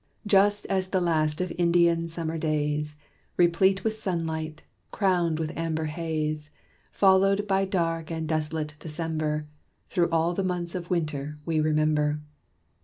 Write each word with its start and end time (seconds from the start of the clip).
Just 0.25 0.65
as 0.65 0.87
the 0.87 0.99
last 0.99 1.41
of 1.41 1.51
Indian 1.59 2.07
summer 2.07 2.39
days, 2.39 2.95
Replete 3.37 3.83
with 3.83 3.93
sunlight, 3.93 4.63
crowned 4.89 5.37
with 5.37 5.55
amber 5.55 5.85
haze, 5.85 6.49
Followed 6.91 7.47
by 7.47 7.65
dark 7.65 8.09
and 8.09 8.27
desolate 8.27 8.73
December, 8.79 9.45
Through 9.89 10.09
all 10.09 10.33
the 10.33 10.43
months 10.43 10.73
of 10.73 10.89
winter 10.89 11.37
we 11.45 11.59
remember. 11.59 12.19